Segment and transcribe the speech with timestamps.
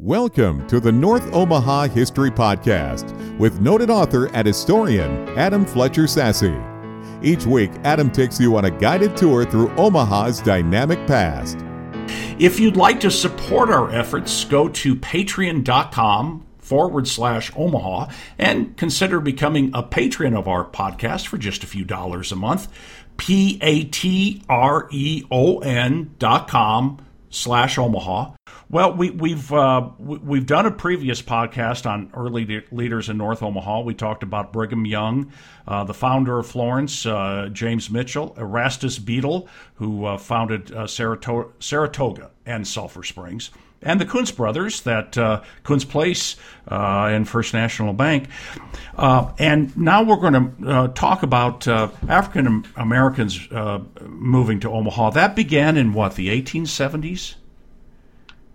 [0.00, 6.54] Welcome to the North Omaha History Podcast with noted author and historian Adam Fletcher Sasse.
[7.20, 11.58] Each week, Adam takes you on a guided tour through Omaha's dynamic past.
[12.38, 19.18] If you'd like to support our efforts, go to patreon.com forward slash Omaha and consider
[19.18, 22.68] becoming a patron of our podcast for just a few dollars a month.
[23.16, 28.34] P A T R E O N dot com slash Omaha.
[28.70, 33.80] Well, we, we've uh, we've done a previous podcast on early leaders in North Omaha.
[33.80, 35.32] We talked about Brigham Young,
[35.66, 42.30] uh, the founder of Florence, uh, James Mitchell, Erastus Beadle, who uh, founded uh, Saratoga,
[42.44, 48.28] and Sulphur Springs, and the Kountze brothers, that uh, Place and First National Bank.
[48.98, 53.48] and now we're going to talk about African Americans
[54.02, 55.10] moving to Omaha.
[55.10, 57.36] That began in what the 1870s.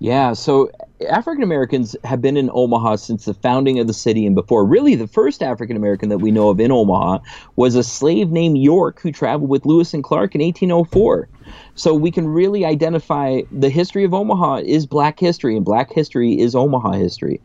[0.03, 0.69] Yeah, so
[1.09, 4.65] African Americans have been in Omaha since the founding of the city and before.
[4.65, 7.19] Really, the first African American that we know of in Omaha
[7.55, 11.29] was a slave named York who traveled with Lewis and Clark in 1804.
[11.75, 16.37] So we can really identify the history of Omaha is black history, and black history
[16.37, 17.39] is Omaha history.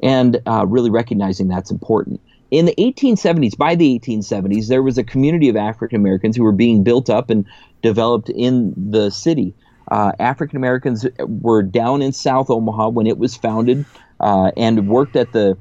[0.00, 2.20] And uh, really recognizing that's important.
[2.52, 6.52] In the 1870s, by the 1870s, there was a community of African Americans who were
[6.52, 7.44] being built up and
[7.82, 9.56] developed in the city.
[9.88, 13.84] Uh, African Americans were down in South Omaha when it was founded
[14.20, 15.56] uh, and worked at the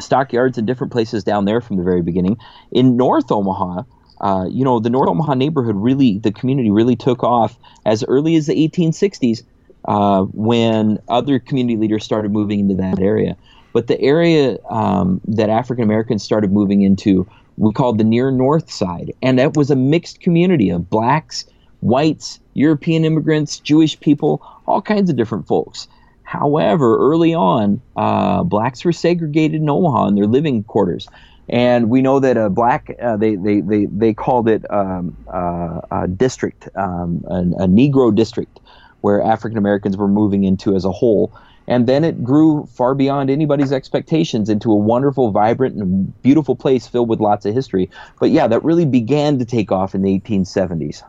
[0.00, 2.36] stockyards and different places down there from the very beginning.
[2.72, 3.82] In North Omaha,
[4.20, 8.36] uh, you know, the North Omaha neighborhood really, the community really took off as early
[8.36, 9.42] as the 1860s
[9.86, 13.36] uh, when other community leaders started moving into that area.
[13.72, 18.70] But the area um, that African Americans started moving into, we called the near north
[18.70, 19.12] side.
[19.22, 21.44] And that was a mixed community of blacks,
[21.80, 25.88] whites, European immigrants, Jewish people, all kinds of different folks.
[26.22, 31.06] However, early on, uh, blacks were segregated in Omaha in their living quarters.
[31.48, 35.80] And we know that a black, uh, they, they, they, they called it um, uh,
[35.92, 38.58] a district, um, a, a Negro district,
[39.02, 41.32] where African Americans were moving into as a whole.
[41.68, 46.86] And then it grew far beyond anybody's expectations into a wonderful, vibrant, and beautiful place
[46.86, 47.90] filled with lots of history.
[48.18, 51.02] But yeah, that really began to take off in the 1870s.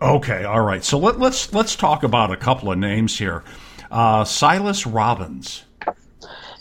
[0.00, 0.84] Okay, all right.
[0.84, 3.42] So let, us let's, let's talk about a couple of names here.
[3.90, 5.64] Uh, Silas Robbins.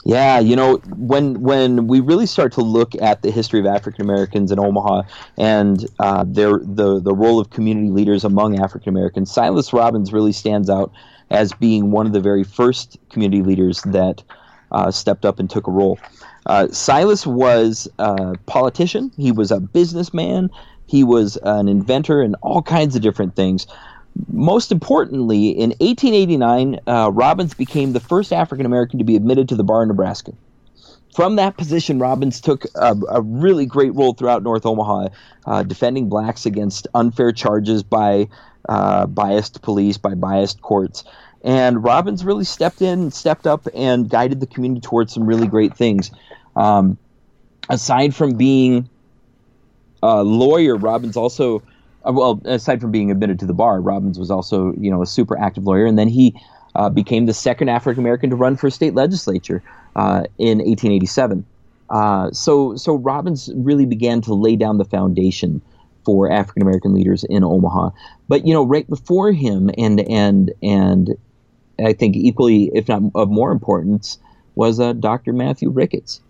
[0.05, 4.03] Yeah, you know, when when we really start to look at the history of African
[4.03, 5.01] Americans in Omaha
[5.37, 10.31] and uh, their the the role of community leaders among African Americans, Silas Robbins really
[10.31, 10.93] stands out
[11.29, 14.23] as being one of the very first community leaders that
[14.71, 15.99] uh, stepped up and took a role.
[16.45, 19.11] Uh, Silas was a politician.
[19.17, 20.49] He was a businessman.
[20.87, 23.67] He was an inventor and all kinds of different things.
[24.29, 29.55] Most importantly, in 1889, uh, Robbins became the first African American to be admitted to
[29.55, 30.33] the bar in Nebraska.
[31.13, 35.09] From that position, Robbins took a, a really great role throughout North Omaha,
[35.45, 38.27] uh, defending blacks against unfair charges by
[38.69, 41.03] uh, biased police, by biased courts.
[41.43, 45.75] And Robbins really stepped in, stepped up, and guided the community towards some really great
[45.75, 46.11] things.
[46.55, 46.97] Um,
[47.69, 48.89] aside from being
[50.03, 51.62] uh, lawyer, Robbins also,
[52.08, 55.06] uh, well, aside from being admitted to the bar, Robbins was also, you know, a
[55.06, 55.85] super active lawyer.
[55.85, 56.40] And then he
[56.75, 59.63] uh, became the second African American to run for state legislature
[59.96, 61.46] uh, in 1887.
[61.90, 65.62] Uh, so, so Robbins really began to lay down the foundation
[66.06, 67.90] for African American leaders in Omaha.
[68.28, 71.18] But you know, right before him, and and and
[71.84, 74.18] I think equally, if not of more importance,
[74.56, 75.34] was Dr.
[75.34, 76.22] Matthew Ricketts.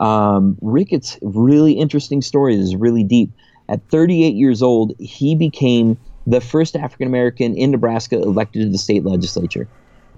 [0.00, 2.56] Um, Ricketts, really interesting story.
[2.56, 3.30] This is really deep.
[3.68, 8.78] At 38 years old, he became the first African American in Nebraska elected to the
[8.78, 9.68] state legislature,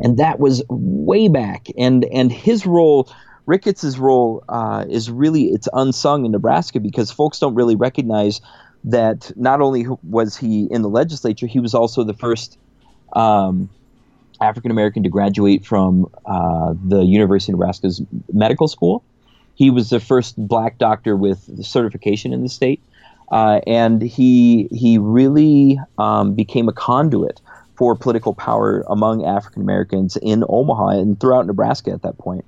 [0.00, 1.68] and that was way back.
[1.78, 3.08] And and his role,
[3.46, 8.40] Ricketts's role, uh, is really it's unsung in Nebraska because folks don't really recognize
[8.84, 12.58] that not only was he in the legislature, he was also the first
[13.14, 13.70] um,
[14.40, 19.04] African American to graduate from uh, the University of Nebraska's medical school.
[19.54, 22.82] He was the first black doctor with certification in the state,
[23.30, 27.40] uh, and he he really um, became a conduit
[27.76, 32.44] for political power among African Americans in Omaha and throughout Nebraska at that point.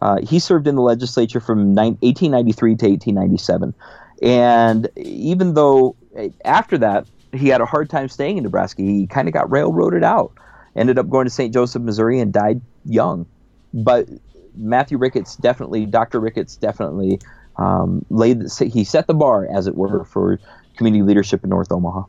[0.00, 3.74] Uh, he served in the legislature from 1893 to 1897,
[4.22, 9.06] and even though eh, after that he had a hard time staying in Nebraska, he
[9.06, 10.32] kind of got railroaded out.
[10.76, 11.52] Ended up going to St.
[11.52, 13.26] Joseph, Missouri, and died young.
[13.74, 14.08] But
[14.54, 16.20] Matthew Ricketts definitely, Dr.
[16.20, 17.20] Ricketts definitely
[17.56, 18.42] um, laid
[18.72, 20.40] he set the bar, as it were, for
[20.76, 22.04] community leadership in North Omaha.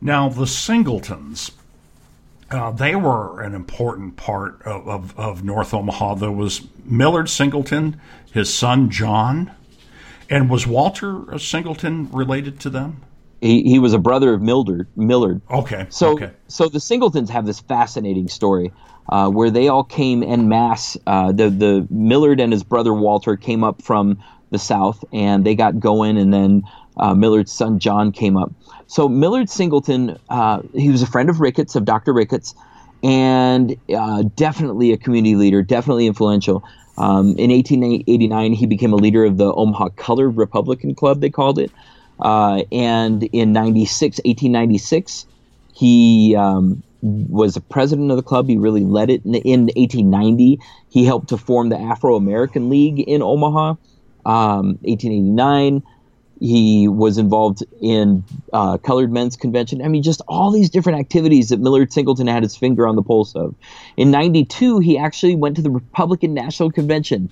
[0.00, 1.50] Now the Singletons,
[2.50, 6.14] uh, they were an important part of, of, of, North Omaha.
[6.14, 8.00] There was Millard Singleton,
[8.32, 9.52] his son John,
[10.30, 13.02] and was Walter Singleton related to them?
[13.40, 14.86] He, he was a brother of Millard.
[14.96, 15.40] Millard.
[15.50, 15.86] Okay.
[15.90, 16.30] So okay.
[16.48, 18.72] so the Singletons have this fascinating story
[19.10, 20.96] uh, where they all came en masse.
[21.06, 25.54] Uh, the the Millard and his brother Walter came up from the south and they
[25.54, 26.62] got going, and then
[26.96, 28.52] uh, Millard's son John came up.
[28.86, 32.12] So Millard Singleton, uh, he was a friend of Ricketts, of Dr.
[32.12, 32.54] Ricketts,
[33.02, 36.64] and uh, definitely a community leader, definitely influential.
[36.98, 41.58] Um, in 1889, he became a leader of the Omaha Colored Republican Club, they called
[41.58, 41.70] it.
[42.18, 45.24] Uh, and in 96, 1896,
[45.72, 48.48] he um, was a president of the club.
[48.48, 49.24] He really led it.
[49.24, 50.60] In, in 1890,
[50.90, 53.76] he helped to form the Afro American League in Omaha.
[54.26, 55.82] Um, 1889,
[56.40, 59.82] he was involved in uh, Colored Men's Convention.
[59.82, 63.02] I mean, just all these different activities that Millard Singleton had his finger on the
[63.02, 63.54] pulse of.
[63.96, 67.30] In '92, he actually went to the Republican National Convention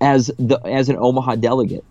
[0.00, 1.84] as the as an Omaha delegate.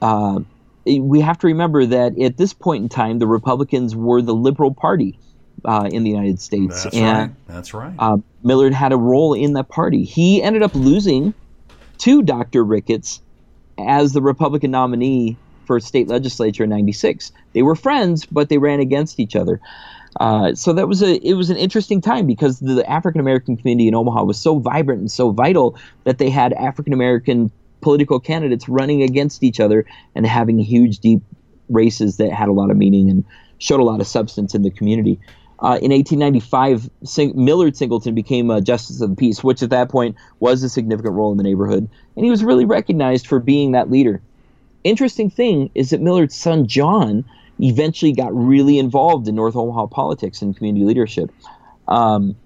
[0.00, 0.40] Uh,
[0.86, 4.72] we have to remember that at this point in time, the Republicans were the liberal
[4.72, 5.18] party
[5.64, 7.46] uh, in the United States, That's and right.
[7.46, 7.94] That's right.
[7.98, 10.04] uh, Millard had a role in that party.
[10.04, 11.34] He ended up losing
[11.98, 12.64] to Dr.
[12.64, 13.20] Ricketts
[13.78, 17.32] as the Republican nominee for state legislature in '96.
[17.52, 19.60] They were friends, but they ran against each other.
[20.20, 23.88] Uh, so that was a it was an interesting time because the African American community
[23.88, 27.50] in Omaha was so vibrant and so vital that they had African American
[27.80, 29.84] political candidates running against each other
[30.14, 31.22] and having huge deep
[31.68, 33.24] races that had a lot of meaning and
[33.58, 35.20] showed a lot of substance in the community.
[35.60, 39.88] Uh, in 1895, Sing- Millard Singleton became a justice of the peace, which at that
[39.88, 43.72] point was a significant role in the neighborhood, and he was really recognized for being
[43.72, 44.20] that leader
[44.84, 47.24] interesting thing is that Millard's son John
[47.60, 51.30] eventually got really involved in North Omaha politics and community leadership.
[51.88, 52.36] Um,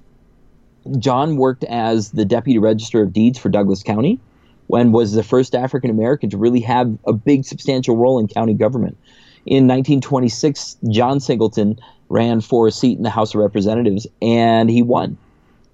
[0.99, 4.19] John worked as the deputy register of deeds for Douglas County,
[4.67, 8.55] when was the first African American to really have a big, substantial role in county
[8.55, 8.97] government.
[9.45, 11.79] In 1926, John Singleton
[12.13, 15.17] ran for a seat in the House of Representatives, and he won.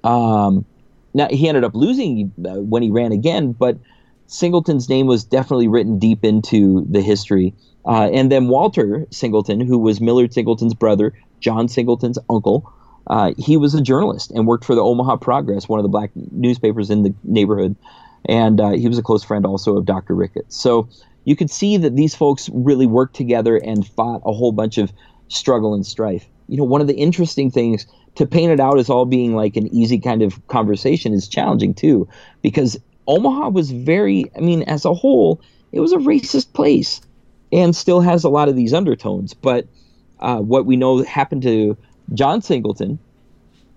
[0.05, 0.65] Um,
[1.13, 3.77] now he ended up losing uh, when he ran again, but
[4.29, 7.55] Singleton's name was definitely written deep into the history.
[7.85, 12.73] Uh, and then Walter Singleton, who was Millard Singleton's brother, John Singleton's uncle,
[13.09, 16.11] uh, he was a journalist and worked for the Omaha Progress, one of the black
[16.15, 17.75] newspapers in the neighborhood.
[18.27, 20.15] And uh, he was a close friend also of Dr.
[20.15, 20.57] Ricketts.
[20.57, 20.89] So
[21.25, 24.93] you could see that these folks really worked together and fought a whole bunch of
[25.29, 26.27] struggle and strife.
[26.49, 29.57] You know, one of the interesting things to paint it out as all being like
[29.57, 32.09] an easy kind of conversation is challenging too,
[32.43, 35.41] because Omaha was very, I mean, as a whole,
[35.73, 37.01] it was a racist place
[37.53, 39.35] and still has a lot of these undertones.
[39.35, 39.67] But
[40.21, 41.77] uh, what we know happened to
[42.15, 42.99] John Singleton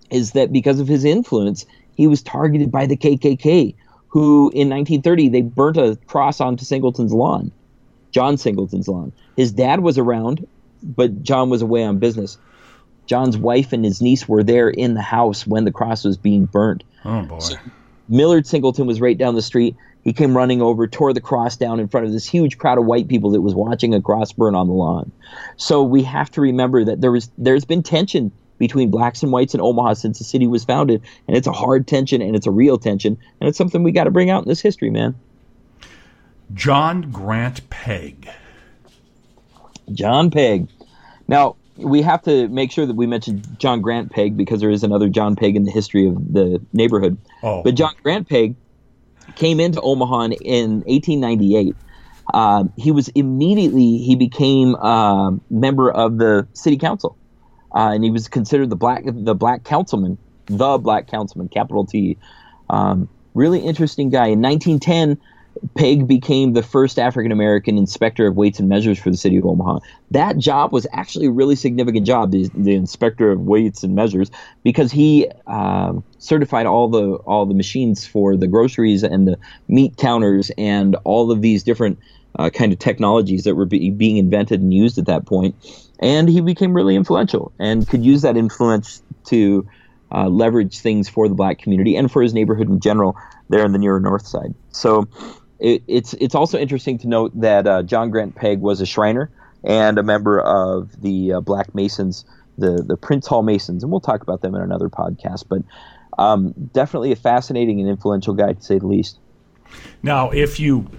[0.10, 1.66] is that because of his influence,
[1.96, 3.76] he was targeted by the KKK,
[4.08, 7.52] who in 1930 they burnt a cross onto Singleton's lawn,
[8.12, 9.14] John Singleton's lawn.
[9.38, 10.46] His dad was around,
[10.82, 12.38] but John was away on business.
[13.06, 16.46] John's wife and his niece were there in the house when the cross was being
[16.46, 16.84] burnt.
[17.04, 17.40] Oh boy.
[17.40, 17.56] So
[18.08, 19.76] Millard Singleton was right down the street.
[20.04, 22.86] He came running over, tore the cross down in front of this huge crowd of
[22.86, 25.12] white people that was watching a cross burn on the lawn.
[25.58, 29.56] So we have to remember that there was there's been tension between blacks and whites
[29.56, 32.52] in Omaha since the city was founded, and it's a hard tension and it's a
[32.52, 35.16] real tension, and it's something we got to bring out in this history, man.
[36.54, 38.30] John Grant Pegg.
[39.94, 40.68] John Pegg.
[41.28, 44.84] Now, we have to make sure that we mention John Grant Pegg because there is
[44.84, 47.18] another John Pegg in the history of the neighborhood.
[47.44, 47.64] Oh.
[47.64, 48.56] But John Grant Pegg
[49.36, 51.76] came into Omaha in 1898.
[52.34, 57.18] Uh, he was immediately he became a member of the city council,
[57.76, 62.18] uh, and he was considered the black the black councilman, the black councilman, capital T.
[62.70, 64.28] Um, really interesting guy.
[64.28, 65.20] In 1910,
[65.76, 69.46] Pegg became the first African American inspector of weights and measures for the city of
[69.46, 69.80] Omaha.
[70.10, 74.32] That job was actually a really significant job, the, the inspector of weights and measures,
[74.64, 79.38] because he um, certified all the all the machines for the groceries and the
[79.68, 82.00] meat counters and all of these different
[82.40, 85.56] uh, kind of technologies that were be, being invented and used at that point.
[86.00, 89.68] And he became really influential and could use that influence to
[90.12, 93.16] uh, leverage things for the black community and for his neighborhood in general
[93.50, 94.54] there in the near north side.
[94.72, 95.08] So
[95.62, 99.32] it, it's it's also interesting to note that uh, John Grant Pegg was a Shriner
[99.64, 102.26] and a member of the uh, Black Masons,
[102.58, 105.46] the the Prince Hall Masons, and we'll talk about them in another podcast.
[105.48, 105.62] But
[106.18, 109.20] um, definitely a fascinating and influential guy to say the least.
[110.02, 110.90] Now, if you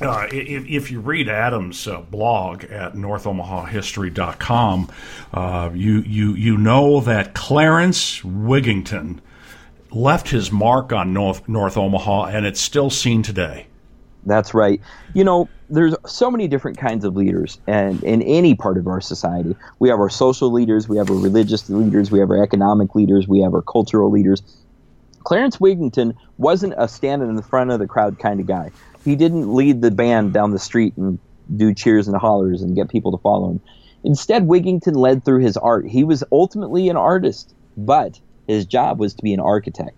[0.00, 4.90] uh, if, if, you read Adam's uh, blog at NorthOmahaHistory.com,
[5.32, 9.20] uh, you, you, you know that Clarence Wigington
[9.90, 13.68] left his mark on North, North Omaha, and it's still seen today.
[14.26, 14.80] That's right.
[15.14, 19.00] You know, there's so many different kinds of leaders, and in any part of our
[19.00, 22.94] society, we have our social leaders, we have our religious leaders, we have our economic
[22.94, 24.42] leaders, we have our cultural leaders.
[25.22, 28.70] Clarence Wigington wasn't a standing in the front of the crowd kind of guy.
[29.04, 31.18] He didn't lead the band down the street and
[31.56, 33.60] do cheers and hollers and get people to follow him.
[34.02, 35.86] Instead, Wigington led through his art.
[35.86, 39.96] He was ultimately an artist, but his job was to be an architect.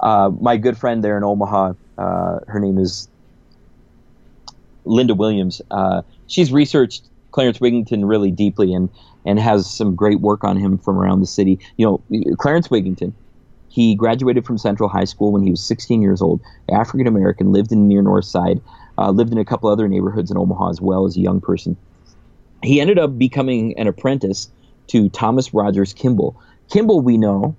[0.00, 3.08] Uh, my good friend there in Omaha, uh, her name is
[4.86, 5.60] Linda Williams.
[5.70, 7.02] Uh, she's researched
[7.32, 8.88] Clarence Wigington really deeply and
[9.24, 11.58] and has some great work on him from around the city.
[11.76, 13.12] You know, Clarence Wigington
[13.76, 16.40] he graduated from Central High School when he was 16 years old,
[16.72, 18.58] African American, lived in the near North Side,
[18.96, 21.76] uh, lived in a couple other neighborhoods in Omaha as well as a young person.
[22.62, 24.48] He ended up becoming an apprentice
[24.86, 26.40] to Thomas Rogers Kimball.
[26.70, 27.54] Kimball, we know,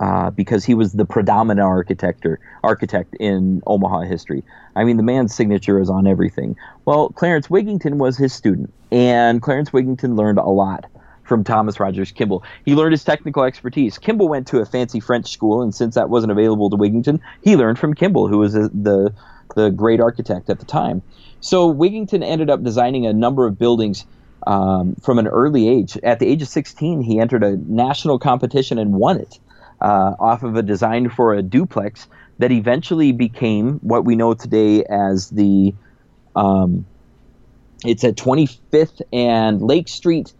[0.00, 2.24] uh, because he was the predominant architect
[2.62, 4.44] architect in Omaha history.
[4.76, 6.56] I mean, the man's signature is on everything.
[6.84, 10.86] Well, Clarence Wigington was his student, and Clarence Wigington learned a lot
[11.24, 12.42] from Thomas Rogers Kimball.
[12.64, 13.98] He learned his technical expertise.
[13.98, 17.56] Kimball went to a fancy French school, and since that wasn't available to Wigington, he
[17.56, 19.12] learned from Kimball, who was the
[19.56, 21.02] the great architect at the time.
[21.40, 24.04] So Wigington ended up designing a number of buildings
[24.46, 25.98] um, from an early age.
[26.02, 29.40] At the age of 16, he entered a national competition and won it
[29.80, 32.06] uh, off of a design for a duplex
[32.38, 35.74] that eventually became what we know today as the
[36.36, 36.86] um,
[37.84, 40.32] it's at 25th and Lake Street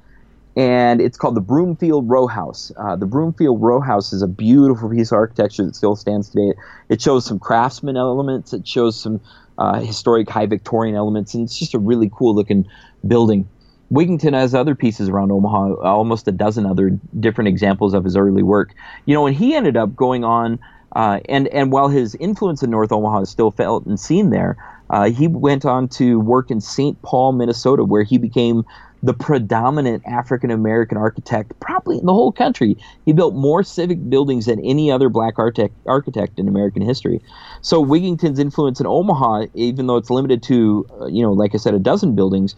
[0.58, 2.72] and it's called the Broomfield Row House.
[2.76, 6.52] Uh, the Broomfield Row House is a beautiful piece of architecture that still stands today.
[6.88, 9.20] It shows some craftsman elements, it shows some
[9.56, 12.66] uh, historic high Victorian elements, and it's just a really cool looking
[13.06, 13.48] building.
[13.92, 18.42] Wigington has other pieces around Omaha, almost a dozen other different examples of his early
[18.42, 18.74] work.
[19.06, 20.58] You know, and he ended up going on,
[20.94, 24.56] uh, and and while his influence in North Omaha is still felt and seen there,
[24.90, 27.00] uh, he went on to work in St.
[27.02, 28.64] Paul, Minnesota, where he became
[29.02, 32.76] the predominant African American architect probably in the whole country.
[33.06, 37.22] He built more civic buildings than any other black architect, architect in American history.
[37.62, 41.58] So Wigington's influence in Omaha, even though it's limited to, uh, you know, like I
[41.58, 42.56] said, a dozen buildings,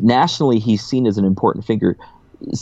[0.00, 1.96] nationally he's seen as an important figure.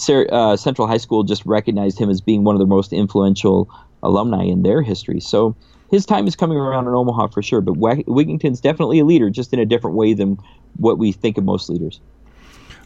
[0.08, 3.68] Uh, Central High School just recognized him as being one of the most influential
[4.02, 5.20] alumni in their history.
[5.20, 5.56] So
[5.90, 7.60] his time is coming around in Omaha for sure.
[7.60, 7.76] But
[8.06, 10.38] Wigington's definitely a leader, just in a different way than
[10.76, 12.00] what we think of most leaders.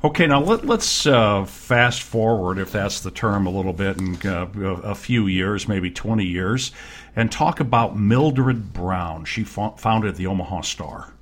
[0.02, 4.25] Okay, now let, us uh, fast forward, if that's the term, a little bit, and
[4.26, 6.73] uh, a few years, maybe 20 years,
[7.16, 9.25] and talk about Mildred Brown.
[9.25, 11.13] She founded the Omaha Star.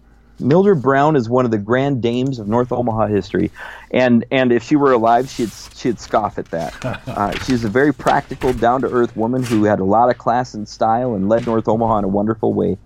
[0.43, 3.51] Mildred Brown is one of the grand dames of North Omaha history,
[3.91, 6.73] and and if she were alive, she'd she'd scoff at that.
[7.13, 10.55] Uh, she's a very practical, down to earth woman who had a lot of class
[10.55, 12.79] and style and led North Omaha in a wonderful way.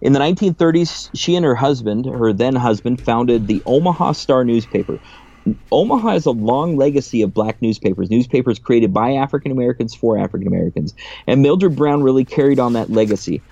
[0.00, 4.98] In the 1930s, she and her husband, her then husband, founded the Omaha Star newspaper,
[5.70, 10.48] Omaha has a long legacy of black newspapers, newspapers created by African Americans for African
[10.48, 10.94] Americans.
[11.26, 13.42] And Mildred Brown really carried on that legacy.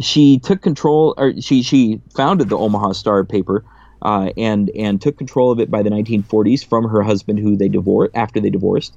[0.00, 3.64] She took control, or she, she founded the Omaha Star paper.
[4.00, 7.68] Uh, and and took control of it by the 1940s from her husband, who they
[7.68, 8.96] divorced after they divorced.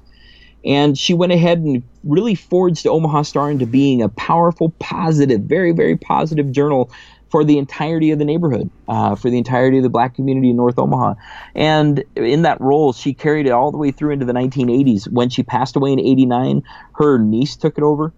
[0.64, 5.42] And she went ahead and really forged the Omaha Star into being a powerful, positive,
[5.42, 6.90] very, very positive journal
[7.30, 10.56] for the entirety of the neighborhood, uh, for the entirety of the black community in
[10.56, 11.14] North Omaha.
[11.54, 15.10] And in that role, she carried it all the way through into the 1980s.
[15.10, 16.62] When she passed away in 89,
[16.96, 18.12] her niece took it over.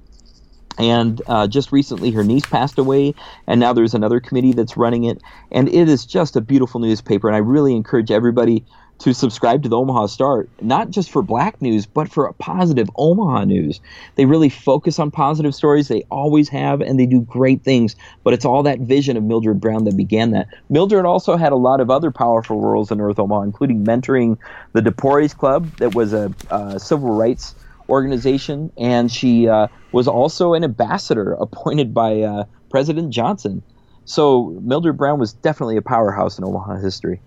[0.78, 3.14] And uh, just recently, her niece passed away,
[3.47, 5.23] and now there's another committee that's running it.
[5.52, 8.64] And it is just a beautiful newspaper, and I really encourage everybody
[8.99, 13.45] to subscribe to the Omaha Star, not just for black news, but for positive Omaha
[13.45, 13.81] news.
[14.14, 15.88] They really focus on positive stories.
[15.88, 17.97] They always have, and they do great things.
[18.23, 20.49] But it's all that vision of Mildred Brown that began that.
[20.71, 24.38] Mildred also had a lot of other powerful roles in North Omaha, including mentoring
[24.73, 27.54] the DePorres Club, that was a, a civil rights
[27.88, 33.62] organization, and she uh, was also an ambassador appointed by uh, President Johnson.
[34.04, 37.20] So Mildred Brown was definitely a powerhouse in Omaha history.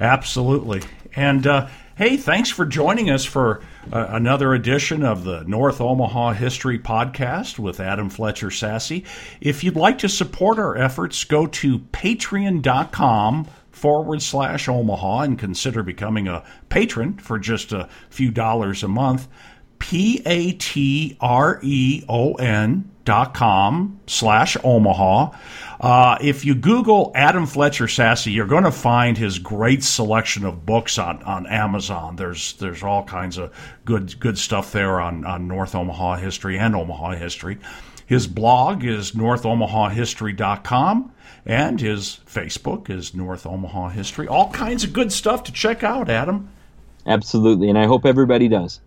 [0.00, 0.82] Absolutely.
[1.14, 3.62] And uh, hey, thanks for joining us for
[3.92, 9.04] uh, another edition of the North Omaha History Podcast with Adam Fletcher Sasse.
[9.40, 13.46] If you'd like to support our efforts, go to patreon.com
[13.84, 19.28] forward slash Omaha and consider becoming a patron for just a few dollars a month.
[19.78, 25.30] P A T R E O N patreon.com slash Omaha.
[25.80, 30.64] Uh, if you Google Adam Fletcher Sasse, you're going to find his great selection of
[30.64, 32.16] books on, on Amazon.
[32.16, 33.52] There's there's all kinds of
[33.84, 37.58] good good stuff there on, on North Omaha history and Omaha history.
[38.06, 41.12] His blog is northomahahistory.com
[41.46, 44.28] and his Facebook is North Omaha History.
[44.28, 46.50] All kinds of good stuff to check out, Adam.
[47.06, 48.80] Absolutely, and I hope everybody does.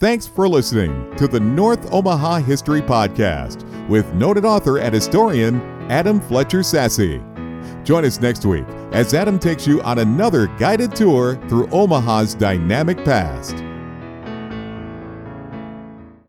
[0.00, 6.20] Thanks for listening to the North Omaha History Podcast with noted author and historian Adam
[6.20, 7.18] Fletcher Sasse.
[7.84, 13.04] Join us next week as Adam takes you on another guided tour through Omaha's dynamic
[13.04, 13.56] past.